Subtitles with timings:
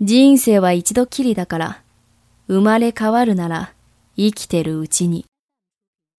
[0.00, 1.82] 人生は一度きりだから、
[2.48, 3.72] 生まれ変わるなら
[4.16, 5.24] 生きてるうちに。